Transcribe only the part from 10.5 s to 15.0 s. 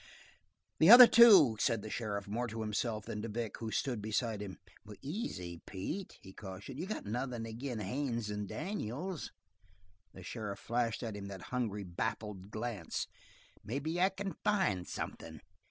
flashed at him that hungry, baffled glance. "Maybe I can find